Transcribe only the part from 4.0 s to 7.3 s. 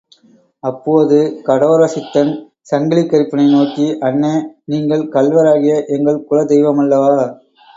அண்ணே நீங்கள் கள்வராகிய எங்கள் குலதெய்வமல்லவா?